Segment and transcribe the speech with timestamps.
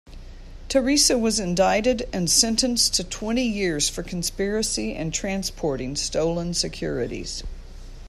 [0.67, 7.43] Teresa was indicted and sentenced to twenty years for conspiracy and transporting stolen securities.